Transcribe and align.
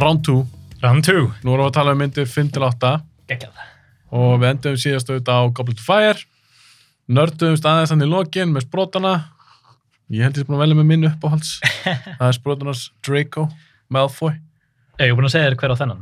round 0.00 0.24
2 0.26 0.38
Round 0.80 1.04
2. 1.04 1.26
Nú 1.44 1.52
erum 1.52 1.66
við 1.66 1.68
að 1.68 1.74
tala 1.76 1.92
um 1.92 1.98
myndir 2.00 2.28
5-8 2.30 2.92
Geggjað. 3.30 3.58
og 4.16 4.30
við 4.40 4.48
endum 4.50 4.78
síðast 4.80 5.10
auðvitað 5.12 5.40
á 5.40 5.44
Goblet 5.58 5.82
of 5.82 5.88
Fire 5.90 6.22
nörduðumst 7.10 7.66
aðeins 7.66 7.92
hann 7.92 8.04
í 8.04 8.08
lokin 8.08 8.52
með 8.54 8.64
sprótana 8.68 9.12
ég 10.10 10.24
held 10.26 10.38
ég 10.38 10.44
sem 10.44 10.48
búin 10.48 10.58
að 10.58 10.64
velja 10.64 10.78
með 10.80 10.88
minn 10.90 11.08
uppáhalds 11.10 11.50
það 12.18 12.26
er 12.30 12.36
sprótanars 12.38 12.84
Draco 13.06 13.48
Malfoy 13.92 14.32
Ég 15.00 15.08
er 15.12 15.16
búin 15.16 15.28
að 15.30 15.32
segja 15.32 15.46
þér 15.48 15.54
hver 15.62 15.72
á 15.72 15.80
þennan. 15.80 16.00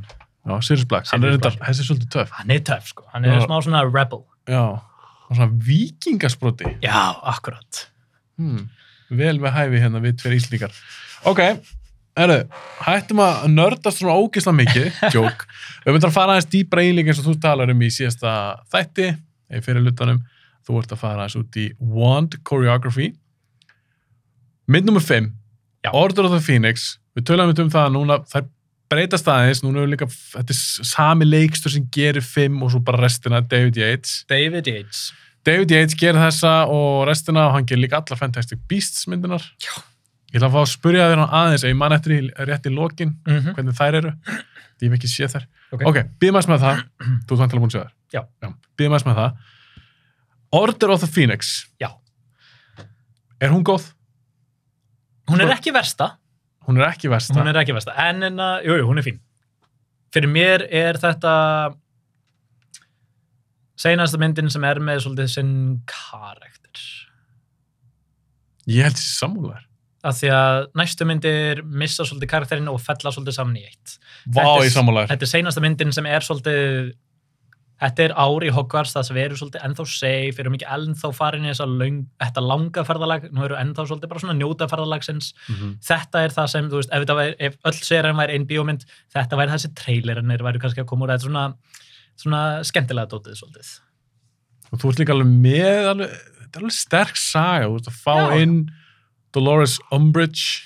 Já, 0.49 0.53
Sirius 0.67 0.87
Black, 0.91 1.07
hann 1.13 1.23
er 1.23 1.31
reyndar, 1.37 1.55
þessi 1.63 1.83
er 1.85 1.87
svolítið 1.87 2.09
töff 2.17 2.31
Hann 2.35 2.51
er 2.51 2.63
töff, 2.67 2.87
sko. 2.91 3.05
Hann 3.13 3.27
er 3.29 3.37
Já. 3.37 3.45
smá 3.45 3.59
svona 3.63 3.83
rebel. 3.87 4.23
Já, 4.51 4.63
og 5.29 5.37
svona 5.37 5.47
vikingaspróti 5.69 6.73
Já, 6.83 6.97
akkurat. 7.31 7.83
hmm. 8.41 8.65
vel 9.21 9.37
við 9.43 9.55
hæfi 9.55 9.83
hérna 9.85 10.01
við 10.03 10.17
tveir 10.23 10.35
íslíkar 10.41 10.75
ok, 11.31 11.41
erðu, 12.25 12.39
hættum 12.85 13.23
að 13.25 13.47
nördast 13.53 14.01
svona 14.01 14.17
ógisla 14.19 14.55
mikið 14.57 15.01
joke, 15.15 15.49
við 15.85 15.95
myndum 15.95 16.11
að 16.11 16.17
fara 16.17 16.35
aðeins 16.35 16.51
dýbra 16.53 16.85
í 16.85 16.93
líka 16.97 17.13
eins 17.13 17.23
og 17.23 17.31
þú 17.31 17.39
talar 17.45 17.73
um 17.73 17.85
í 17.85 17.91
síðasta 17.95 18.35
þætti 18.73 19.09
eða 19.09 19.65
fyrir 19.65 19.87
lutanum, 19.87 20.21
þú 20.67 20.83
ert 20.83 20.95
að 20.95 21.03
fara 21.03 21.25
aðeins 21.25 21.39
út 21.41 21.59
í 21.61 21.67
Wand 21.79 22.39
Choreography 22.49 23.13
mynd 24.69 24.89
nummer 24.89 25.05
5 25.05 25.33
Já. 25.87 25.93
Order 25.95 26.27
of 26.27 26.35
the 26.35 26.43
Phoenix 26.45 26.97
við 27.17 27.29
töluðum 27.31 27.67
um 27.67 27.73
það 27.73 27.87
að 27.87 27.95
núna 27.97 28.19
þær 28.29 28.49
breytast 28.89 29.29
aðeins, 29.29 29.63
núna 29.65 29.85
er 29.85 29.93
líka 29.93 30.09
þetta 30.09 30.55
er 30.55 30.89
sami 30.89 31.29
leikstur 31.29 31.75
sem 31.75 31.87
gerir 31.93 32.25
5 32.25 32.63
og 32.65 32.73
svo 32.73 32.83
bara 32.85 33.03
restina 33.05 33.41
David 33.45 33.79
Yates 33.81 34.23
David 34.31 34.69
Yates. 34.71 35.11
David 35.47 35.73
Yates 35.73 35.97
gerir 35.99 36.21
þessa 36.21 36.55
og 36.73 37.07
restina 37.09 37.47
og 37.49 37.55
hann 37.57 37.69
gerir 37.69 37.87
líka 37.87 38.01
alla 38.01 38.19
Fantastic 38.19 38.61
Beasts 38.69 39.07
myndunar. 39.09 39.45
Já. 39.63 39.77
Ég 40.29 40.39
ætla 40.39 40.49
að 40.51 40.57
fá 40.57 40.61
að 40.61 40.71
spurja 40.73 41.09
þér 41.09 41.23
aðeins 41.25 41.63
ef 41.65 41.71
ég 41.71 41.77
man 41.79 41.95
eftir 41.97 42.27
rétt 42.49 42.67
í 42.69 42.73
lokin 42.75 43.15
Mm 43.27 43.39
-hmm. 43.39 43.55
hvernig 43.57 43.77
þær 43.79 43.95
eru. 44.03 44.13
Ég 44.79 44.91
hef 44.91 44.97
ekki 44.99 45.09
séð 45.09 45.33
þær. 45.35 45.47
Ok. 45.73 45.83
Ok, 45.89 45.97
býðum 46.21 46.37
aðeins 46.39 46.49
með 46.53 46.61
það. 46.65 46.83
Þú 47.27 47.33
ert 47.33 47.41
vantilega 47.43 47.63
búin 47.63 47.71
að 47.71 47.77
séð 47.77 47.87
þær. 47.87 48.53
Býðum 48.77 48.93
aðeins 48.93 49.07
með 49.09 49.17
það. 49.23 49.33
Order 50.51 50.91
of 50.91 51.01
the 51.01 51.09
Phoenix. 51.09 51.67
Já. 51.81 51.91
Er 53.41 53.51
hún 53.51 53.65
góð? 53.65 53.93
Hún 55.29 55.41
er 55.41 55.51
ekki 55.53 55.73
versta. 55.73 56.19
Hún 56.67 56.79
er 56.81 56.89
ekki 56.89 57.09
versta. 57.09 57.35
Hún 57.37 57.49
er 57.49 57.57
ekki 57.61 57.73
versta. 57.77 57.95
En, 57.97 58.23
en 58.23 58.41
uh, 58.41 58.61
jú, 58.65 58.77
jú, 58.77 58.87
hún 58.89 58.99
er 58.99 59.05
fín. 59.05 59.21
Fyrir 60.13 60.29
mér 60.33 60.65
er 60.73 60.97
þetta 61.01 61.75
seinasta 63.79 64.19
myndin 64.21 64.51
sem 64.51 64.65
er 64.65 64.81
með 64.81 65.05
svolítið 65.05 65.31
sinn 65.33 65.55
karakter. 65.89 66.85
Ég 68.69 68.85
held 68.89 68.97
þessi 68.99 69.15
sammúlar. 69.21 69.68
Af 70.07 70.15
því 70.21 70.29
að 70.31 70.67
næstu 70.79 71.07
myndir 71.09 71.65
missa 71.67 72.05
svolítið 72.07 72.31
karakterinn 72.31 72.71
og 72.71 72.79
fella 72.81 73.11
svolítið 73.11 73.35
saman 73.35 73.57
í 73.59 73.65
eitt. 73.67 73.97
Vá, 74.31 74.45
Þetta 74.45 74.65
er- 74.65 74.75
sammúlar. 74.77 75.09
Þetta 75.11 75.27
er 75.27 75.33
seinasta 75.33 75.61
myndin 75.65 75.93
sem 75.93 76.07
er 76.07 76.21
svolítið 76.21 76.93
Þetta 77.79 78.03
er 78.09 78.13
ári 78.19 78.49
í 78.49 78.55
Hogwarts, 78.55 78.91
það 78.97 79.05
sem 79.07 79.19
erum 79.23 79.39
svolítið 79.39 79.65
ennþá 79.69 79.85
safe, 79.87 80.41
erum 80.43 80.55
ekki 80.57 80.67
ennþá 80.75 81.11
farin 81.15 81.45
í 81.47 81.53
löng, 81.55 81.99
þetta 82.19 82.43
langa 82.43 82.83
ferðalag, 82.89 83.29
nú 83.31 83.45
við 83.45 83.55
ennþá 83.55 83.85
svolítið 83.87 84.11
bara 84.11 84.23
svona 84.25 84.35
að 84.35 84.41
njóta 84.41 84.67
ferðalagsins. 84.73 85.29
Mhm. 85.47 85.77
Þetta 85.87 86.25
er 86.25 86.35
það 86.35 86.49
sem, 86.51 86.69
þú 86.73 86.81
veist, 86.81 86.91
ef, 86.91 87.07
væri, 87.07 87.37
ef 87.39 87.57
öll 87.65 87.79
serien 87.79 88.19
væri 88.19 88.35
einn 88.35 88.47
bíómynd, 88.51 88.85
þetta 89.15 89.39
væri 89.39 89.55
þessi 89.55 89.71
trailerinir 89.79 90.43
væri 90.43 90.59
kannski 90.59 90.83
að 90.83 90.87
koma 90.91 91.07
úr, 91.07 91.13
þetta 91.15 91.23
er 91.23 91.31
svona, 91.31 91.55
svona 92.19 92.43
skemmtilega 92.67 93.07
dótið 93.15 93.39
svolítið. 93.39 93.71
Og 94.73 94.79
þú 94.81 94.91
ert 94.91 94.99
líka 94.99 95.15
alveg 95.15 95.31
með, 95.47 95.87
alveg, 95.93 96.11
þetta 96.43 96.59
er 96.59 96.63
alveg 96.65 96.79
sterk 96.83 97.17
saga. 97.17 97.67
Þú 97.71 97.79
ert 97.79 97.93
að 97.93 98.03
fá 98.03 98.17
Já. 98.19 98.43
inn 98.43 98.57
Dolores 99.35 99.79
Umbridge. 99.95 100.65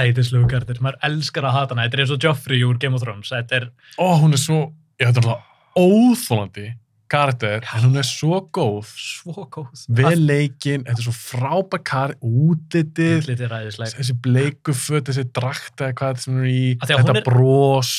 Æðislegu 0.00 0.48
kartir, 0.48 0.78
maður 0.80 0.96
elskar 1.04 1.44
að 1.44 1.52
hata 1.58 1.74
hana, 1.74 1.84
þetta 1.86 1.98
er 1.98 2.02
eins 2.06 2.12
og 2.14 2.22
Joffrey 2.24 2.62
úr 2.64 2.78
Game 2.80 2.96
of 2.96 3.02
Thrones, 3.04 3.28
þetta 3.28 3.58
er, 3.60 3.66
Ó, 4.00 4.16
hún 4.22 4.32
er 4.32 4.40
svo, 4.40 4.72
ég 4.98 5.04
er 5.04 5.10
alltaf 5.12 5.42
óþólandi 5.76 6.70
karakter, 7.12 7.60
en 7.76 7.84
hún 7.90 7.98
er 8.00 8.06
svo 8.08 8.38
góð. 8.56 8.88
svo 8.96 9.44
góð. 9.52 9.82
Vel 9.92 10.16
leikinn, 10.24 10.86
þetta 10.88 10.96
er 11.02 11.04
svo 11.04 11.12
frábær 11.12 11.82
kar, 11.84 12.14
útlitið, 12.24 13.26
Þetta 13.28 13.44
er 13.50 13.54
æðislega. 13.58 13.96
þessi 14.00 14.16
bleiku 14.24 14.72
föt, 14.72 15.10
þessi 15.10 15.26
drakta, 15.30 15.92
hvað 15.92 16.14
þetta 16.16 16.24
sem 16.24 16.34
hún 16.34 16.46
er 16.46 16.48
í, 16.48 16.64
þetta 16.80 17.16
er- 17.18 17.24
bros. 17.28 17.92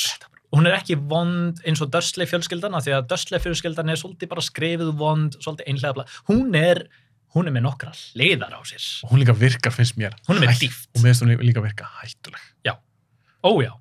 hún 0.53 0.67
er 0.67 0.75
ekki 0.79 0.95
vond 1.09 1.61
eins 1.65 1.81
og 1.81 1.89
Dursley 1.91 2.25
fjölskyldan 2.25 2.73
því 2.81 2.91
að 2.97 3.07
Dursley 3.09 3.39
fjölskyldan 3.39 3.89
er 3.89 3.95
svolítið 4.01 4.29
bara 4.29 4.41
skrifið 4.41 4.91
vond, 4.97 5.33
svolítið 5.41 5.67
einhlega 5.67 6.05
hún 6.29 6.55
er, 6.55 6.87
hún 7.35 7.47
er 7.49 7.53
með 7.55 7.63
nokkra 7.65 7.91
hliðar 8.13 8.53
á 8.53 8.61
sér 8.67 8.83
Og 9.03 9.09
hún 9.13 9.19
líka 9.23 9.33
virkar, 9.37 9.73
finnst 9.73 9.97
mér. 9.97 10.13
hún 10.27 10.37
er 10.37 10.43
með 10.45 10.51
hætt- 10.53 10.63
dýft, 10.67 10.89
Og 10.95 11.01
mér 11.01 11.09
finnst 11.13 11.23
hún 11.23 11.37
líka 11.47 11.61
virka 11.63 11.87
hættuleg. 12.01 12.43
ójá 13.43 13.71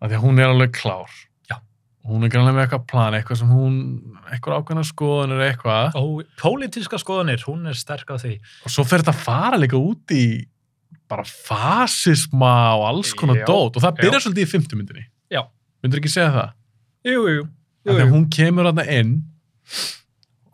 Af 0.00 0.10
því 0.10 0.14
að 0.14 0.22
hún 0.22 0.38
er 0.38 0.46
alveg 0.52 0.70
klár. 0.78 1.10
Já. 1.50 1.56
Og 2.04 2.10
hún 2.14 2.22
er 2.24 2.28
grannlega 2.30 2.54
með 2.54 2.66
eitthvað 2.68 2.84
plan, 2.86 3.14
eitthvað 3.18 3.38
sem 3.40 3.48
hún, 3.50 3.78
eitthvað 4.30 4.60
ákveðna 4.62 4.84
skoðanir 4.86 5.40
eitthvað. 5.48 5.96
Ó, 5.98 6.22
pólitíska 6.38 7.00
skoðanir, 7.02 7.42
hún 7.48 7.66
er 7.66 7.74
sterk 7.74 8.06
á 8.06 8.16
því 8.22 8.36
Og 8.64 8.70
svo 8.70 8.84
fer 8.86 9.02
þetta 9.02 9.10
að 9.16 9.24
fara 9.24 9.58
líka 9.58 9.74
út 9.80 10.06
í 10.14 10.46
bara 11.08 11.24
fasisma 11.24 12.52
og 12.78 12.84
alls 12.92 13.12
konar 13.18 13.40
Já. 13.40 13.46
dót. 13.48 13.74
Og 13.76 13.82
það 13.82 13.96
byrjar 13.98 14.22
svolítið 14.22 14.44
í 14.46 14.50
fymtu 14.52 14.76
myndinni. 14.78 15.04
Já. 15.32 15.42
Myndur 15.82 15.98
ekki 15.98 16.12
segja 16.14 16.30
það? 16.36 16.52
jú, 17.08 17.18
jú, 17.26 17.34
jú, 17.34 17.48
Af 17.88 17.94
því 17.96 18.02
að 18.04 18.12
hún 18.14 18.28
kemur 18.30 18.68
þarna 18.68 18.84
inn 18.92 19.12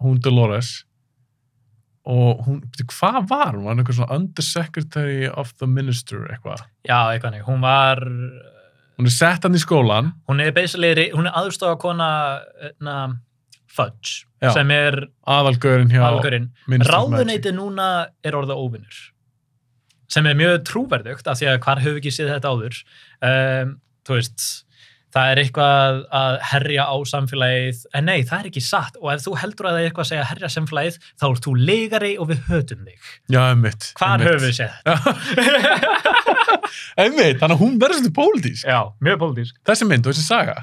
hún 0.00 0.20
Dolores 0.22 0.84
og 2.04 2.42
hún, 2.46 2.58
veitu, 2.68 2.84
hvað 2.92 3.20
var 3.30 3.54
hún? 3.56 3.64
Var 3.64 3.74
hún 3.74 3.80
eitthvað 3.84 3.98
svona 4.00 4.18
undersecretary 4.18 5.28
of 5.30 5.54
the 5.60 5.66
minister 5.70 6.26
eitthvað? 6.28 6.64
já, 6.84 6.98
eitthvað 7.14 7.38
nefn, 7.38 7.46
hún 7.48 7.64
var 7.64 8.04
Hún 8.94 9.08
er 9.08 9.10
sett 9.10 9.42
hann 9.42 9.56
í 9.56 9.58
skólan 9.62 10.12
hún 10.30 10.40
er 10.44 10.52
basically, 10.54 11.08
hún 11.16 11.26
er 11.26 11.34
aðstofa 11.40 11.78
kona 11.82 12.08
na, 12.84 12.98
Fudge 13.74 14.22
Já. 14.38 14.52
sem 14.54 14.70
er 14.70 15.00
aðalgörinn 15.26 15.90
hjá 15.90 16.04
Magic. 16.68 16.86
ráðuneytið 16.92 17.56
núna 17.56 17.88
er 18.22 18.36
orða 18.38 18.54
óvinnur 18.54 19.00
sem 20.14 20.26
er 20.30 20.36
mjög 20.38 20.60
trúverðugt 20.68 21.26
af 21.26 21.40
því 21.40 21.48
að 21.50 21.58
hvar 21.64 21.80
höfum 21.82 21.96
við 21.96 22.02
ekki 22.04 22.12
séð 22.14 22.30
þetta 22.36 22.52
áður 22.52 22.76
um, 23.24 23.72
þú 24.06 24.18
veist 24.20 24.46
það 25.14 25.30
er 25.30 25.40
eitthvað 25.44 25.98
að 26.18 26.36
herja 26.50 26.84
á 26.90 26.96
samfélagið, 27.06 27.82
en 27.94 28.08
nei, 28.10 28.16
það 28.26 28.40
er 28.40 28.48
ekki 28.50 28.62
satt 28.66 28.96
og 28.98 29.12
ef 29.14 29.22
þú 29.24 29.34
heldur 29.42 29.68
að 29.70 29.76
það 29.76 29.80
er 29.84 29.88
eitthvað 29.90 30.04
að 30.04 30.10
segja 30.10 30.24
herja 30.32 30.50
samfélagið 30.56 30.98
þá 31.22 31.26
ert 31.30 31.44
þú 31.46 31.54
leigari 31.60 32.12
og 32.18 32.30
við 32.32 32.40
hötum 32.50 32.82
þig 32.88 33.10
Já, 33.30 33.40
einmitt. 33.52 33.88
hvar 34.00 34.14
einmitt. 34.14 34.28
höfum 34.32 34.46
við 34.48 34.56
séð 34.58 34.72
þetta? 34.82 35.94
einmitt, 37.04 37.38
þannig 37.40 37.54
að 37.56 37.62
hún 37.62 37.78
verður 37.82 37.98
svolítið 38.00 38.14
pólitísk. 38.18 38.66
Já, 38.68 38.80
mjög 39.06 39.20
pólitísk 39.22 39.58
Þessi 39.70 39.88
mynd 39.90 40.06
og 40.08 40.14
þessi 40.14 40.26
saga. 40.26 40.56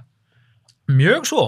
Mjög 0.91 1.27
svo 1.29 1.43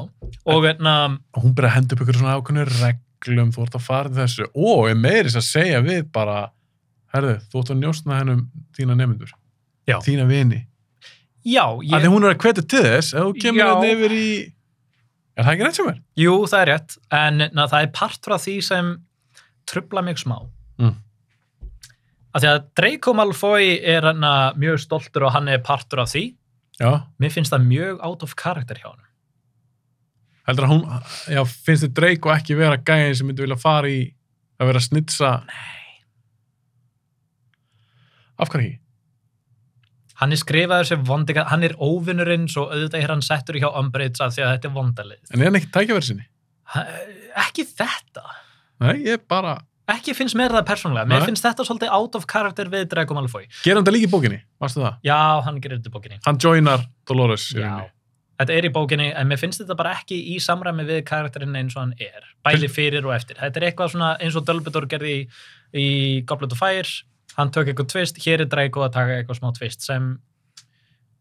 og 0.48 0.64
hérna, 0.68 0.94
hún 1.40 1.56
byrja 1.58 1.72
að 1.74 1.76
henda 1.78 1.96
upp 1.98 2.04
ykkur 2.06 2.20
svona 2.22 2.36
ákveðnu 2.40 2.66
reglum, 2.72 3.50
þú 3.56 3.66
ert 3.66 3.78
að 3.80 3.84
fara 3.88 4.12
þessu. 4.16 4.48
Og 4.56 4.88
er 4.92 5.00
meiris 5.00 5.36
að 5.40 5.48
segja 5.50 5.82
við 5.84 6.06
bara, 6.16 6.38
herðu, 7.16 7.36
þú 7.52 7.64
ert 7.64 7.74
að 7.76 7.82
njóstna 7.84 8.20
hennum 8.22 8.46
þína 8.78 8.96
nefndur. 9.00 9.34
Já. 9.90 9.98
Þína 10.06 10.28
vini. 10.30 10.62
Já, 11.44 11.66
Ég... 11.84 11.96
Því 12.04 12.10
hún 12.14 12.24
er 12.28 12.34
að 12.36 12.44
hvetja 12.46 12.64
til 12.72 12.84
þess, 12.88 13.14
ef 13.14 13.26
þú 13.28 13.34
kemur 13.44 13.64
hérna 13.68 13.94
yfir 13.94 14.16
í... 14.18 14.28
Er 15.34 15.48
það 15.48 15.54
ekki 15.56 15.66
rétt 15.66 15.78
sem 15.80 15.88
er? 15.90 16.02
jú, 16.22 16.34
það 16.50 16.60
er 16.62 16.70
rétt 16.74 16.96
en 17.20 17.38
na, 17.58 17.64
það 17.72 17.86
er 17.88 17.92
part 17.98 18.28
frá 18.28 18.36
því 18.38 18.56
sem 18.70 18.92
trubla 19.70 20.04
mig 20.06 20.20
smá 20.22 20.38
Mm. 20.82 20.96
af 22.34 22.42
því 22.42 22.48
að 22.50 22.64
Draco 22.80 23.12
Malfoy 23.14 23.68
er 23.86 24.02
hana 24.10 24.32
mjög 24.58 24.80
stoltur 24.82 25.28
og 25.28 25.34
hann 25.36 25.48
er 25.54 25.60
partur 25.62 26.00
af 26.02 26.10
því 26.10 26.24
Já. 26.82 27.06
mér 27.22 27.30
finnst 27.36 27.54
það 27.54 27.68
mjög 27.70 28.00
out 28.02 28.24
of 28.26 28.34
character 28.40 28.76
hjá 28.82 28.88
hann 28.90 29.04
Heldur 30.48 30.66
að 30.66 30.72
hún, 30.74 30.82
já, 31.30 31.44
finnst 31.46 31.86
þið 31.86 31.94
Drake 32.00 32.28
og 32.30 32.34
ekki 32.36 32.58
vera 32.58 32.78
gæðin 32.82 33.16
sem 33.20 33.28
myndi 33.30 33.46
vilja 33.46 33.60
fara 33.62 33.88
í 33.94 34.00
að 34.60 34.68
vera 34.72 34.82
að 34.82 34.88
snitsa? 34.90 35.30
Nei. 35.46 35.70
Af 38.42 38.50
ekki? 38.50 38.74
Hann 40.24 40.36
er 40.36 40.40
skrifaður 40.40 40.90
sem 40.90 41.04
vondiga 41.08 41.46
hann 41.52 41.66
er 41.68 41.76
óvinnurinn 41.78 42.48
svo 42.52 42.70
auðvitað 42.72 43.04
er 43.04 43.14
hann 43.14 43.26
settur 43.26 43.60
hjá 43.60 43.70
Umbridge 43.70 44.24
af 44.24 44.36
því 44.36 44.46
að 44.46 44.56
þetta 44.56 44.70
er 44.70 44.76
vondalið. 44.78 45.22
En 45.30 45.44
er 45.44 45.52
hann 45.52 45.60
ekki 45.60 45.72
tækjaverið 45.76 46.10
sinni? 46.10 46.28
ekki 47.44 47.68
þetta. 47.70 48.26
Nei, 48.84 48.96
ég 49.06 49.24
bara... 49.30 49.58
ekki 49.94 50.16
finnst 50.18 50.38
mér 50.40 50.56
það 50.56 50.68
persónulega. 50.70 51.10
Mér 51.12 51.22
Nei. 51.22 51.28
finnst 51.30 51.46
þetta 51.46 51.66
svolítið 51.68 51.92
out 51.96 52.16
of 52.18 52.28
character 52.30 52.72
við 52.72 52.88
Draco 52.92 53.18
Malfoy 53.18 53.46
Gerir 53.62 53.80
hann 53.80 53.88
það 53.88 53.98
líka 53.98 54.08
í 54.08 54.14
bókinni? 54.14 54.40
Varstu 54.64 54.84
það? 54.84 54.96
já, 55.06 55.20
hann 55.48 55.60
gerir 55.64 55.82
þetta 55.82 55.92
í 55.92 55.98
bókinni. 55.98 56.22
Hann 56.26 56.40
joinar 56.42 56.88
Dolores 57.10 57.50
þetta 57.54 58.56
er 58.56 58.68
í 58.68 58.72
bókinni 58.74 59.10
en 59.14 59.30
mér 59.30 59.40
finnst 59.40 59.62
þetta 59.62 59.78
bara 59.80 59.94
ekki 60.00 60.18
í 60.34 60.40
samræmi 60.42 60.86
við 60.88 61.04
karakterinn 61.08 61.56
eins 61.60 61.76
og 61.78 61.84
hann 61.84 61.96
er, 62.02 62.26
bæli 62.46 62.70
fyrir 62.72 63.06
og 63.06 63.16
eftir. 63.16 63.38
Þetta 63.40 63.60
er 63.60 63.68
eitthvað 63.70 63.94
svona 63.94 64.14
eins 64.20 64.38
og 64.40 64.48
Dumbledore 64.48 64.90
gerði 64.92 65.14
í, 65.16 65.26
í 65.78 65.88
Goblet 66.30 66.56
of 66.56 66.62
Fire 66.64 66.90
hann 67.38 67.52
tök 67.54 67.72
eitthvað 67.72 67.90
tvist, 67.96 68.22
hér 68.26 68.46
er 68.46 68.52
Draco 68.52 68.86
að 68.86 68.96
taka 68.98 69.18
eitthvað 69.18 69.40
smá 69.42 69.52
tvist 69.58 69.86
sem 69.86 70.14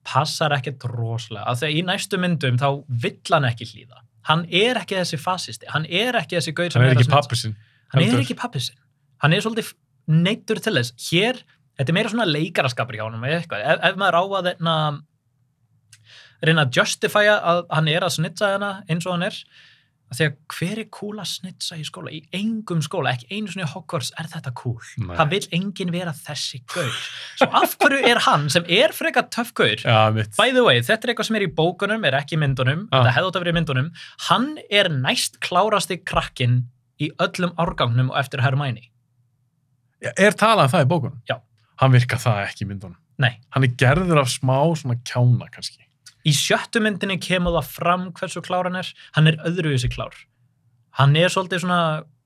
passar 0.07 0.55
ekkert 0.57 0.85
rosalega, 0.91 1.47
af 1.47 1.61
því 1.61 1.69
að 1.69 1.77
í 1.79 1.83
næstu 1.87 2.19
myndum 2.19 2.59
þá 2.59 2.69
vill 3.05 3.35
hann 3.35 3.47
ekki 3.47 3.69
hlýða. 3.71 4.03
Hann 4.27 4.47
er 4.51 4.79
ekki 4.81 4.99
þessi 4.99 5.19
fasisti, 5.19 5.69
hann 5.71 5.87
er 5.87 6.19
ekki 6.19 6.39
þessi 6.39 6.55
gaur 6.59 6.71
sem 6.71 6.83
er 6.83 6.93
að 6.93 6.97
ekki 6.97 7.11
snitsa. 7.11 7.55
hann 7.93 8.03
er 8.07 8.23
ekki 8.23 8.39
pappi 8.39 8.63
sinn 8.63 8.79
hann 9.23 9.35
er 9.35 9.45
svolítið 9.45 9.73
neittur 10.13 10.61
til 10.63 10.75
þess. 10.77 10.95
Hér, 11.09 11.41
þetta 11.79 11.93
er 11.93 11.97
meira 11.97 12.13
svona 12.13 12.29
leikaraskapur 12.29 12.99
hjá 12.99 13.05
hann 13.07 13.27
ef, 13.31 13.47
ef 13.53 13.99
maður 14.01 14.19
á 14.19 14.23
að 14.25 14.49
þeirna 14.51 14.77
reyna 16.43 16.65
að 16.67 16.79
justifya 16.81 17.37
að 17.39 17.61
hann 17.71 17.91
er 17.93 18.07
að 18.07 18.17
snitsa 18.17 18.55
hana 18.57 18.73
eins 18.91 19.07
og 19.07 19.15
hann 19.15 19.29
er 19.29 19.39
af 20.13 20.19
því 20.19 20.27
að 20.29 20.35
hver 20.53 20.81
er 20.83 20.89
cool 20.93 21.17
að 21.23 21.29
snitsa 21.31 21.79
í 21.81 21.85
skóla 21.89 22.13
í 22.13 22.19
engum 22.37 22.83
skóla, 22.85 23.15
ekki 23.17 23.31
einu 23.33 23.49
svona 23.49 23.65
í 23.65 23.71
Hogwarts 23.73 24.11
er 24.21 24.29
þetta 24.29 24.53
cool, 24.61 24.77
Nei. 25.01 25.15
það 25.17 25.31
vil 25.33 25.41
enginn 25.59 25.93
vera 25.95 26.13
þessi 26.13 26.61
gaur, 26.75 26.93
svo 27.41 27.49
af 27.63 27.77
hverju 27.81 28.03
er 28.13 28.21
hann 28.27 28.45
sem 28.53 28.67
er 28.69 28.93
frekar 28.93 29.31
töff 29.33 29.55
gaur 29.57 29.81
mitt. 30.15 30.37
by 30.37 30.51
the 30.53 30.63
way, 30.67 30.79
þetta 30.85 31.09
er 31.09 31.15
eitthvað 31.15 31.31
sem 31.31 31.41
er 31.41 31.47
í 31.49 31.51
bókunum 31.57 32.05
er 32.09 32.19
ekki 32.21 32.37
í 32.37 32.43
myndunum, 32.45 32.87
Ah. 32.93 33.01
þetta 33.03 33.15
hefði 33.17 33.31
átt 33.33 33.41
að 33.41 33.45
vera 33.47 33.55
í 33.55 33.59
myndunum 33.61 33.91
hann 34.29 34.49
er 34.71 34.89
næst 34.93 35.41
klárasti 35.41 35.99
krakkin 36.05 36.59
í 37.01 37.09
öllum 37.19 37.55
árgangnum 37.59 38.11
og 38.13 38.19
eftir 38.21 38.45
Hermione, 38.45 38.89
Já, 40.03 40.11
Er 40.19 40.33
talað 40.35 40.65
um 40.67 40.71
það 40.73 40.83
í 40.85 40.91
bókunum? 40.91 41.19
Já. 41.31 41.37
Hann 41.79 41.93
virka 41.95 42.17
það 42.19 42.41
ekki 42.49 42.65
í 42.65 42.69
myndunum. 42.73 42.97
nei 43.23 43.37
Hann 43.55 43.63
er 43.65 43.69
gerður 43.79 44.19
af 44.25 44.29
smá 44.33 44.57
svona 44.75 44.97
kjána 45.07 45.47
kannski. 45.55 45.79
Í 46.27 46.33
sjöttu 46.37 46.83
myndinni 46.85 47.19
kemur 47.23 47.57
það 47.59 47.73
fram 47.77 48.09
hversu 48.19 48.43
klár 48.45 48.69
hann 48.71 48.81
er, 48.83 48.93
hann 49.17 49.31
er 49.31 49.41
öðruvísi 49.49 49.91
klár 49.93 50.15
hann 50.99 51.17
er 51.17 51.33
svolítið 51.33 51.65
svona 51.65 51.83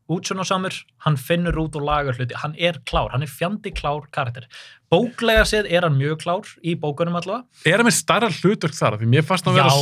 útsjónasamur, 0.07 0.75
hann 1.03 1.17
finnur 1.19 1.57
út 1.59 1.77
og 1.79 1.83
lagar 1.87 2.15
hluti, 2.15 2.37
hann 2.39 2.53
er 2.63 2.79
klár, 2.87 3.11
hann 3.11 3.25
er 3.27 3.31
fjandi 3.31 3.73
klár 3.75 4.05
karakter. 4.15 4.45
Bóklega 4.93 5.43
séð 5.49 5.67
er 5.75 5.83
hann 5.83 5.97
mjög 5.99 6.21
klár 6.23 6.51
í 6.63 6.77
bókunum 6.79 7.17
allavega 7.19 7.67
Er 7.67 7.81
hann 7.81 7.89
með 7.89 7.97
starra 7.97 8.29
hlutverk 8.31 8.77
þar? 8.77 9.01
Því 9.01 9.09
mér 9.11 9.25
fannst 9.27 9.49
að 9.51 9.59
vera, 9.59 9.73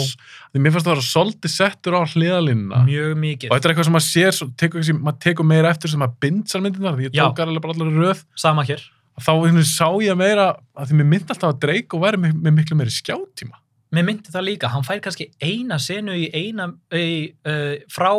því 0.54 0.62
mér 0.64 0.72
fannst 0.72 0.88
að 0.88 0.94
vera 0.94 1.04
svolítið 1.10 1.52
settur 1.52 1.96
á 2.00 2.00
hliðalínuna. 2.08 2.80
mjög 2.88 3.12
mikið, 3.20 3.50
Og 3.50 3.58
þetta 3.58 3.68
er 3.68 3.74
eitthvað 3.74 3.88
sem 3.90 3.96
maður 3.98 4.08
sér, 4.08 4.40
tekur, 4.62 4.88
maður 5.04 5.20
tekur 5.26 5.48
meira 5.52 5.74
eftir 5.74 5.92
sem 5.92 6.00
maður 6.00 6.16
bindsar 6.24 6.64
myndirnar, 6.64 6.96
því 6.96 7.04
ég 7.10 7.18
Já. 7.20 7.24
tók 7.28 7.44
alveg 7.44 7.66
bara 7.66 7.76
allar 7.76 7.92
röð. 8.00 8.24
sama 8.34 8.64
hér 8.64 8.80
Þá 9.20 9.30
hérna, 9.44 9.62
sá 9.62 9.86
ég 10.02 10.16
meira, 10.16 10.56
að 10.74 10.88
því 10.88 10.96
mér 10.98 11.10
myndi 11.12 11.30
alltaf 11.36 11.52
að 11.52 11.60
Drake 11.60 11.94
og 11.94 12.00
væri 12.02 12.18
með, 12.18 12.50
miklu 12.56 12.74
meiri 12.80 12.90
skjátíma. 12.90 13.60
Mér 13.94 14.04
myndi 14.08 14.32
það 14.34 14.44
líka, 14.48 14.68
hann 14.72 14.84
fær 14.86 15.00
kannski 15.04 15.28
eina 15.42 15.78
senu 15.82 16.14
í 16.18 16.28
eina 16.34 16.68
í, 16.94 17.34
uh, 17.46 17.74
frá 17.92 18.10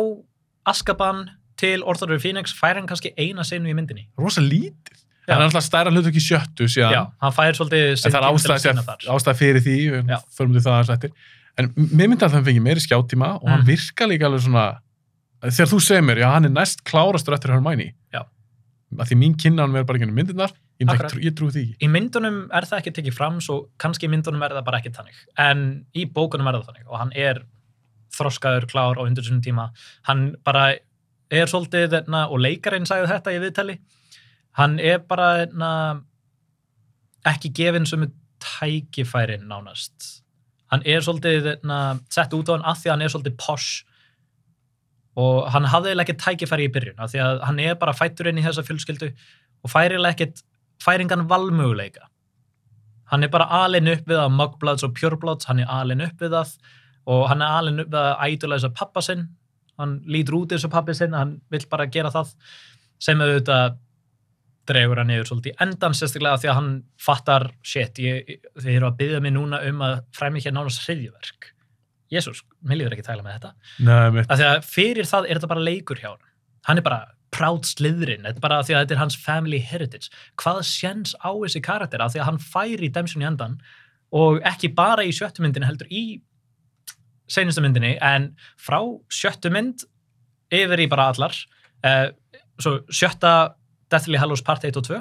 Askaban 0.66 1.26
til 1.60 1.82
Orthodox 1.86 2.22
Phoenix 2.24 2.52
fær 2.56 2.76
hann 2.80 2.88
kannski 2.90 3.12
eina 3.16 3.44
senu 3.46 3.70
í 3.70 3.74
myndinni 3.76 4.08
Rosa 4.20 4.42
lítið. 4.44 5.02
Já. 5.26 5.34
Hann 5.34 5.42
er 5.42 5.48
alltaf 5.48 5.64
stærra 5.66 5.90
hlutverk 5.90 6.14
í 6.18 6.22
sjöttu 6.22 6.68
síðan. 6.70 6.92
já, 6.94 7.00
hann 7.22 7.32
fær 7.34 7.56
svolítið 7.58 7.86
það 7.98 8.12
er 8.12 8.26
að 8.26 8.36
ástæð, 8.36 9.08
ástæð 9.16 9.38
fyrir 9.40 9.62
því, 9.64 9.76
við 9.96 10.12
förum 10.36 10.52
til 10.54 10.62
það 10.62 10.74
aðeins 10.76 10.92
eftir. 10.94 11.14
En 11.58 11.70
mér 11.74 12.10
myndi 12.12 12.26
að 12.26 12.34
það 12.36 12.44
fengi 12.50 12.62
meiri 12.62 12.82
skjáttíma 12.84 13.30
og 13.40 13.48
hann 13.48 13.62
Mm. 13.64 13.66
virka 13.66 14.06
líka 14.06 14.26
alveg 14.28 14.42
svona, 14.44 14.66
þegar 15.42 15.70
þú 15.72 15.80
segir 15.82 16.04
mér, 16.06 16.18
já, 16.22 16.28
hann 16.34 16.44
er 16.44 16.52
næst 16.54 16.84
klárastur 16.84 17.34
eftir 17.34 17.50
Hermione. 17.56 17.88
Já. 18.14 18.22
Að 18.96 19.08
því 19.10 19.16
mín 19.22 19.34
kynna 19.40 19.64
hann 19.66 19.72
verður 19.74 19.86
bara 19.88 19.98
ekki 19.98 20.12
myndirnar, 20.14 20.52
ég, 20.82 21.02
trú, 21.08 21.20
ég 21.24 21.34
trú 21.36 21.50
því. 21.52 21.62
Ekki. 21.72 21.86
í 21.86 21.90
myndunum 21.92 22.40
er 22.54 22.66
það 22.68 22.82
ekki 22.82 22.94
tekið 22.98 23.16
fram 23.16 23.38
svo 23.44 23.58
kannski 23.80 24.08
í 24.08 24.12
myndunum 24.12 24.42
er 24.44 24.56
það 24.58 24.66
bara 24.66 24.80
ekki 24.82 24.92
þannig. 24.96 25.20
En 25.40 25.62
í 25.96 26.04
bókunum 26.12 26.50
er 26.50 26.58
það 26.58 26.68
þannig 26.70 26.90
og 26.90 27.00
hann 27.00 27.14
er 27.16 27.42
þroskaður, 28.16 28.68
klár 28.70 29.00
og 29.00 29.08
undir 29.08 29.24
þessum 29.24 29.42
tíma. 29.44 29.70
Hann 30.08 30.28
bara 30.46 30.68
er 31.32 31.50
svolítið 31.50 31.90
þarna, 31.94 32.26
og 32.30 32.42
leikarinn 32.42 32.86
sagði 32.88 33.10
þetta 33.12 33.34
í 33.34 33.40
viðtali. 33.42 33.78
Hann 34.60 34.78
er 34.80 35.02
bara 35.08 35.32
þarna, 35.42 35.72
ekki 37.32 37.52
gefinn 37.56 37.88
sem 37.88 38.06
tækifærin 38.42 39.48
nánast. 39.50 40.22
Hann 40.72 40.84
er 40.86 41.04
svolítið 41.04 41.50
þarna, 41.50 41.80
sett 42.12 42.34
út 42.36 42.50
á 42.50 42.54
hann 42.56 42.66
að 42.66 42.82
því 42.82 42.90
að 42.90 42.94
hann 42.94 43.06
er 43.06 43.14
svolítið 43.14 43.38
posh. 43.42 43.84
Og 45.16 45.46
hann 45.52 45.68
hafði 45.72 45.96
ekki 45.96 46.18
tækifæri 46.20 46.68
í 46.68 46.72
byrjun 46.72 47.00
af 47.00 47.12
því 47.12 47.22
að 47.24 47.42
hann 47.48 47.60
er 47.64 47.78
bara 47.80 47.96
fættur 47.96 48.28
inn 48.28 48.40
í 48.40 48.44
þessa 48.44 48.64
fjölskyldu 48.66 49.08
og 49.64 49.72
fær 49.72 49.94
eiginlega 49.94 50.28
ekkert 50.76 50.84
færingan 50.84 51.28
valmöguleika. 51.28 52.08
Hann 53.06 53.22
er 53.22 53.28
bara 53.28 53.46
alin 53.64 53.88
upp 53.88 54.06
við 54.06 54.18
að 54.18 54.32
Mugbloods 54.34 54.84
og 54.84 54.94
Purebloods, 54.94 55.46
hann 55.46 55.60
er 55.60 55.66
alin 55.68 56.00
upp 56.00 56.20
við 56.20 56.32
það 56.32 56.56
og 57.06 57.28
hann 57.28 57.42
er 57.42 57.46
alin 57.46 57.80
upp 57.80 57.88
við 57.88 58.00
að 58.00 58.32
idoliza 58.32 58.70
pappa 58.74 59.00
sinn, 59.00 59.28
hann 59.78 60.02
lítur 60.06 60.34
út 60.40 60.52
og 60.52 60.70
pappi 60.70 60.94
sinn, 60.94 61.14
hann 61.14 61.40
vill 61.50 61.66
bara 61.70 61.86
gera 61.86 62.10
það 62.10 62.34
sem 62.98 63.20
auðvitað 63.20 63.76
dregur 64.66 64.98
hann 64.98 65.06
niður 65.06 65.28
svolítið 65.28 65.60
endan 65.60 65.94
sérstaklega 65.94 66.40
því 66.42 66.48
að 66.50 66.56
hann 66.58 66.84
fattar, 66.98 67.52
shit, 67.62 67.98
ég, 67.98 68.40
þið 68.58 68.72
eru 68.74 68.88
að 68.88 68.96
byggja 68.98 69.20
mig 69.22 69.32
núna 69.32 69.60
um 69.68 69.82
að 69.86 70.00
fræmi 70.16 70.42
hér 70.42 70.56
nánast 70.56 70.82
hriðjuverk 70.88 71.52
Jésús, 72.10 72.42
mér 72.62 72.80
líður 72.80 72.96
ekki 72.96 73.02
að 73.02 73.08
tæla 73.12 73.22
með 73.22 73.36
þetta. 73.36 73.52
Nei, 73.82 74.10
mitt. 74.14 74.30
af 74.30 74.38
því 74.38 74.44
að 74.48 74.66
fyrir 74.66 75.06
það 75.06 75.24
er 75.26 75.38
þetta 75.38 75.52
bara 75.52 75.64
leikur 75.66 75.98
hjá 76.02 76.08
hann 76.08 76.26
hann 76.66 76.78
er 76.78 76.86
bara 76.86 77.15
proud 77.36 77.66
sliðrin 77.68 78.24
er 78.28 78.38
bara 78.42 78.60
af 78.62 78.68
því 78.68 78.76
að 78.78 78.84
þetta 78.84 78.96
er 78.96 79.02
hans 79.04 79.16
family 79.26 79.58
heritage 79.70 80.08
hvað 80.40 80.62
séns 80.68 81.12
á 81.20 81.30
þessi 81.32 81.62
karakter 81.66 82.04
af 82.04 82.14
því 82.14 82.22
að 82.22 82.28
hann 82.30 82.40
fær 82.42 82.84
í 82.86 82.90
Dæmsson 82.94 83.24
í 83.24 83.28
endan 83.28 83.58
og 84.16 84.40
ekki 84.46 84.70
bara 84.76 85.04
í 85.04 85.12
sjöttu 85.14 85.44
myndinni 85.44 85.68
heldur 85.68 85.90
í 85.92 86.04
seinustu 87.28 87.62
myndinni 87.64 87.96
en 88.06 88.30
frá 88.60 88.78
sjöttu 89.12 89.50
mynd 89.52 89.82
yfir 90.54 90.84
í 90.84 90.88
bara 90.90 91.08
allar 91.12 91.34
uh, 91.84 92.08
svo 92.62 92.78
sjötta 92.88 93.32
Deathly 93.90 94.18
Hallows 94.18 94.42
Part 94.46 94.64
1 94.66 94.78
og 94.80 94.86
2 94.88 95.00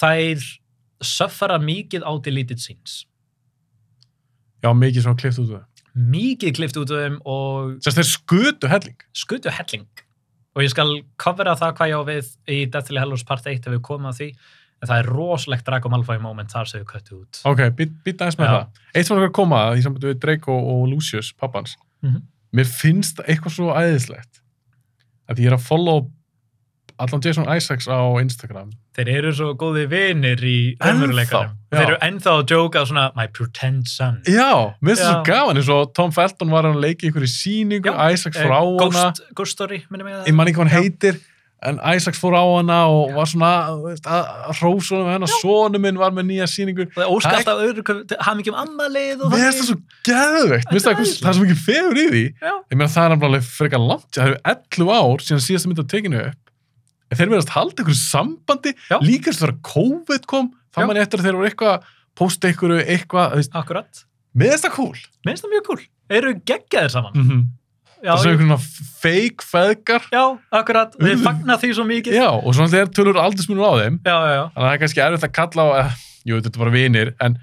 þær 0.00 0.42
söffara 1.02 1.56
mikið 1.62 2.04
á 2.06 2.12
deleted 2.22 2.60
scenes 2.62 3.04
Já, 4.60 4.74
mikið 4.76 5.06
svona 5.06 5.16
klift 5.22 5.38
út 5.40 5.48
úr 5.48 5.60
það. 5.62 5.86
mikið 6.12 6.50
klift 6.58 6.76
út 6.82 6.90
af 6.92 6.98
þeim 7.06 7.14
og 7.24 7.70
Sérst 7.86 7.96
þeir 8.02 8.08
skutu 8.10 8.68
helling. 8.68 8.98
skutu 9.16 9.54
helling 9.56 9.86
og 10.56 10.62
ég 10.64 10.72
skal 10.72 10.94
covera 11.20 11.54
það 11.58 11.76
hvað 11.78 11.92
ég 11.92 12.00
á 12.00 12.02
við 12.10 12.30
í 12.50 12.58
Deathly 12.72 12.98
Hallows 13.02 13.24
Part 13.28 13.46
1 13.46 13.60
ef 13.66 13.74
við 13.74 13.82
komum 13.86 14.10
að 14.10 14.18
því 14.20 14.28
en 14.80 14.88
það 14.88 14.98
er 15.02 15.08
rosalegt 15.12 15.66
Draco 15.68 15.90
Malfoy 15.92 16.18
moment 16.22 16.50
þar 16.52 16.68
sem 16.70 16.80
við 16.80 16.88
köttu 16.90 17.18
út 17.20 17.40
Ok, 17.50 17.60
býta 17.76 18.24
aðeins 18.26 18.38
með 18.40 18.48
Já. 18.48 18.52
það. 18.56 18.84
Eitt 18.96 19.10
var 19.12 19.24
að 19.26 19.34
koma 19.36 19.58
að 19.66 19.74
því 19.76 19.82
sambandi 19.86 20.08
við 20.10 20.20
Drake 20.24 20.54
og, 20.54 20.84
Lucius, 20.88 21.32
pappans. 21.36 21.76
Mhm. 22.02 22.22
Mér 22.56 22.66
finnst 22.66 23.20
eitthvað 23.28 23.52
svo 23.54 23.74
æðislegt. 23.76 24.40
Að 25.30 25.38
ég 25.44 25.50
er 25.52 25.54
að 25.58 25.66
follow 25.68 26.08
allan 27.00 27.22
Jason 27.24 27.48
Isaacs 27.56 27.88
á 27.88 27.98
Instagram. 28.20 28.70
þeir 28.96 29.08
eru 29.16 29.32
svo 29.32 29.54
góði 29.56 29.86
vinir 29.88 30.42
í 30.44 30.76
já. 30.76 31.50
þeir 31.72 31.86
eru 31.86 31.98
ennþá 32.08 32.34
að 32.36 32.54
jóka 32.54 32.84
svona 32.86 33.06
my 33.16 33.26
pretend 33.28 33.88
son 33.88 34.20
Já, 34.28 34.74
mér 34.82 34.94
finnst 34.94 35.02
það 35.06 35.12
svo 35.14 35.24
gaman 35.30 35.56
eins 35.62 35.68
og 35.72 35.92
Tom 35.96 36.10
Felton 36.12 36.50
var 36.52 36.64
að 36.68 36.80
leika 36.82 37.06
í 37.06 37.10
einhverju 37.10 37.30
síningu. 37.32 37.90
Isaacs 38.12 38.36
Eh, 38.36 38.44
fór 38.46 38.52
á 38.52 38.62
hana, 38.62 39.12
Ghost, 39.34 39.52
Story, 39.52 39.84
minnum 39.90 40.08
ég 40.12 40.26
ég 40.28 40.34
man 40.34 40.46
ekki 40.46 40.58
hvað 40.60 40.68
hann 40.68 40.82
heitir, 40.84 41.20
en 41.62 41.76
Isaacs 41.94 42.18
fór 42.18 42.32
á 42.36 42.44
hana 42.56 42.78
og 42.88 43.10
Já. 43.10 43.14
var 43.16 43.26
svona 43.28 43.50
veist, 43.84 44.04
að 44.08 44.28
að 44.48 44.60
hrósa 44.60 44.94
honum 44.96 45.06
með 45.06 45.12
hennar, 45.16 45.32
sonu 45.42 45.78
minn 45.78 45.98
var 46.00 46.10
með 46.16 46.24
nýja 46.30 46.46
síningu. 46.48 46.86
það 46.94 47.04
er 47.04 47.10
óskar 47.12 47.30
Það 47.30 47.36
er- 47.36 47.42
alltaf 47.44 47.64
öðru 47.66 48.16
hafa 48.20 48.36
mikið 48.40 48.52
um 48.54 48.60
ammalið 48.64 49.24
Mér 49.30 49.44
finnst 49.44 49.60
það 49.60 49.68
svo 49.68 49.76
finnst 50.72 50.86
það, 50.86 50.94
það 51.20 51.28
er 51.30 51.36
svo 51.36 51.44
mikið 51.44 51.64
fegur 51.64 52.00
í 52.00 52.06
því. 52.10 52.24
Ég 52.40 52.76
meina 52.76 52.90
það 52.90 53.04
er 53.04 53.16
alveg 53.28 53.44
frekar 53.44 53.80
langt, 53.90 54.10
það 54.16 54.26
eru 54.26 54.38
11 54.44 54.88
ár 55.00 55.18
síðan 55.26 55.44
síðasta 55.48 55.68
mynd 55.68 55.82
að 55.84 55.90
tekinu 55.92 56.22
upp. 56.30 56.49
En 57.10 57.18
þeir 57.18 57.28
verðast 57.32 57.48
halda 57.56 57.82
einhverju 57.82 57.98
sambandi, 57.98 58.72
líka 59.02 59.30
þess 59.32 59.42
að 59.48 59.56
COVID 59.66 60.26
kom, 60.30 60.52
þá 60.74 60.80
Já. 60.82 60.86
man 60.86 60.96
ég 60.96 61.02
eftir 61.02 61.18
að 61.18 61.24
þeir 61.26 61.38
voru 61.40 61.48
eitthvað 61.50 61.72
að 61.74 61.88
posta 62.20 62.48
einhverju 62.48 62.84
eitthvað, 62.86 63.48
akkurat, 63.58 64.04
mér 64.36 64.50
finnst 64.52 64.64
það 64.68 64.74
cool. 64.76 64.98
minnst 65.26 65.42
það 65.44 65.50
mjög 65.56 65.64
cool 65.66 65.80
eru 66.10 66.34
geggjaðir 66.46 66.90
saman 66.90 67.12
Mm 67.14 67.26
-hmm. 67.28 67.42
já, 68.04 68.12
Það 68.14 68.24
ég- 68.24 68.30
einhverjum 68.30 68.48
svona 68.48 68.62
fake 69.02 69.42
feðgar. 69.42 70.02
já, 70.12 70.38
akkurat, 70.52 70.94
við 70.98 71.14
Mm. 71.16 71.22
fagna 71.24 71.56
því 71.58 71.74
svo 71.74 71.84
mikið 71.84 72.12
Já, 72.14 72.28
og 72.30 72.54
svona 72.54 72.68
þeir 72.70 72.86
tölur 72.94 73.16
aldursmunur 73.18 73.66
á 73.66 73.72
þeim, 73.82 73.98
já, 74.04 74.16
já, 74.22 74.32
já. 74.38 74.44
þannig 74.50 74.56
að 74.56 74.70
það 74.70 74.72
er 74.74 74.78
kannski 74.78 75.00
erfitt 75.02 75.24
að 75.28 75.32
kalla 75.32 75.62
á, 75.62 75.68
eh, 75.84 75.90
jú, 76.26 76.40
þetta 76.40 76.56
er 76.56 76.58
bara 76.64 76.70
vinir, 76.70 77.14
en 77.20 77.38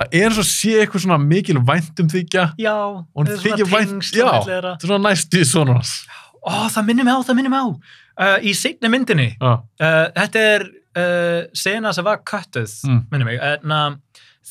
það 0.00 0.08
er 0.12 0.30
svo 0.30 0.42
að 0.42 0.50
sé 0.50 0.72
eitthvað 0.82 1.02
svona 1.06 1.18
mikil 1.18 1.58
væntum 1.62 2.08
þykja, 2.10 2.54
Já, 2.58 2.74
og 3.14 3.26
þykja 3.26 3.66
svona 3.66 3.86
á 3.86 4.42
já, 4.42 4.44
þetta 4.44 4.82
er 4.82 4.86
svona 4.88 5.08
næstu 5.10 5.38
í 5.38 5.44
svona 5.46 5.72
hans. 5.74 6.06
Ó, 6.44 6.66
það 6.68 6.84
minnir 6.86 7.04
mig 7.04 7.14
á, 7.14 7.22
það 7.22 7.34
minnir 7.36 7.50
mig 7.50 7.60
á. 7.62 7.70
Uh, 8.18 8.36
í 8.44 8.52
seinni 8.52 8.90
myndinni, 8.92 9.30
uh, 9.40 9.60
þetta 9.80 10.40
er 10.56 10.64
uh, 10.68 11.46
sena 11.56 11.92
sem 11.96 12.04
var 12.04 12.18
köttuð, 12.28 12.74
Mm. 12.84 12.98
minnir 13.10 13.24
mig, 13.24 13.38
en 13.40 13.72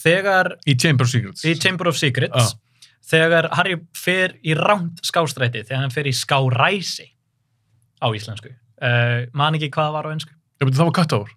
þegar 0.01 0.55
í 0.65 0.73
Chamber 0.81 1.05
of 1.05 1.11
Secrets. 1.11 1.43
Chamber 1.61 1.87
of 1.91 1.97
Secrets, 1.99 2.55
þegar 3.05 3.49
Harry 3.53 3.75
fer 3.93 4.33
í 4.43 4.55
rámt 4.57 5.03
skástræti, 5.05 5.61
þegar 5.67 5.83
hann 5.83 5.93
fer 5.93 6.09
í 6.09 6.13
skáræsi 6.15 7.05
á 8.01 8.07
íslensku. 8.09 8.49
Man 9.33 9.53
ekki 9.59 9.69
hvað 9.69 9.93
var 9.93 10.09
á 10.09 10.11
betur, 10.65 10.79
það 10.79 10.89
var 10.89 10.97
over. 11.13 11.29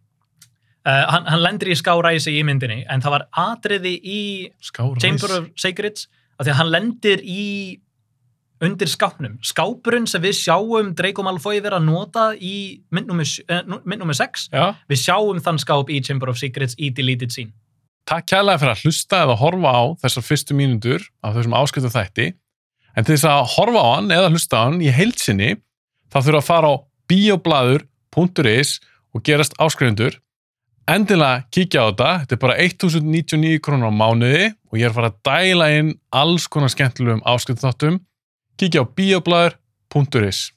Uh, 0.84 1.04
hann, 1.08 1.24
hann 1.26 1.40
lendir 1.44 1.68
í 1.72 1.76
skáræsi 1.76 2.34
í 2.38 2.42
myndinni, 2.44 2.84
en 2.88 3.00
það 3.00 3.14
var 3.18 3.28
atriði 3.40 3.94
í 4.04 4.20
Skára. 4.60 5.00
Chamber 5.00 5.32
of 5.38 5.46
Secrets 5.56 6.08
af 6.38 6.44
því 6.46 6.52
að 6.52 6.58
hann 6.60 6.72
lendir 6.72 7.20
í 7.24 7.44
undir 8.62 8.88
skápnum. 8.88 9.38
Skápurinn 9.42 10.06
sem 10.06 10.22
við 10.22 10.36
sjáum 10.38 10.92
Draco 10.94 11.24
Malfoy 11.26 11.58
vera 11.64 11.80
að 11.80 11.88
nota 11.88 12.28
í 12.38 12.82
mynd 12.94 13.10
nummer, 13.10 13.26
mynd 13.84 14.00
nummer 14.00 14.14
6 14.14 14.48
Já, 14.52 14.74
við 14.88 15.00
sjáum 15.02 15.40
þann 15.42 15.58
skáp 15.58 15.90
í 15.90 16.00
Chamber 16.04 16.30
of 16.30 16.38
Secrets 16.38 16.76
í 16.78 16.90
deleted 16.94 17.34
scene. 17.34 17.52
takk 18.04 18.26
kærlega 18.28 18.60
fyrir 18.60 18.74
að 18.74 18.82
hlusta 18.84 19.22
eða 19.24 19.36
horfa 19.40 19.70
á 19.72 19.82
þessar 20.04 20.24
fyrstu 20.26 20.54
mínútur 20.54 21.06
af 21.24 21.34
þessum 21.38 21.54
áskiptu 21.56 21.90
þætti. 21.90 22.26
En 22.94 23.04
til 23.04 23.16
þess 23.16 23.28
að 23.30 23.46
horfa 23.56 23.80
á 23.80 23.88
hann 23.96 24.10
eða 24.12 24.28
hlusta 24.30 24.60
á 24.60 24.64
hann 24.68 24.82
í 24.84 24.90
heilsinni, 24.92 25.54
þá 26.12 26.18
þurfa 26.20 26.42
að 26.42 26.48
fara 26.50 26.68
á 26.68 26.74
bioblaður.is 27.08 28.74
og 29.14 29.24
gerast 29.24 29.56
áskrifundur. 29.58 30.20
endilega 30.86 31.46
kíkja 31.50 31.80
á 31.80 31.88
þetta, 31.88 32.10
þetta 32.20 32.34
er 32.34 32.40
bara 32.44 32.56
1099 32.60 33.60
krónur 33.64 33.88
á 33.88 33.92
mánuði 33.94 34.52
og 34.68 34.76
ég 34.76 34.84
er 34.84 34.92
að 34.92 34.98
fara 34.98 35.08
að 35.08 35.20
dæla 35.24 35.68
inn 35.78 35.94
alls 36.12 36.44
konar 36.46 36.68
skemmtilegum 36.68 37.24
áskiptþáttum 37.24 38.02
kíkja 38.56 38.82
á 38.82 38.86
bioblæður.is 38.96 40.50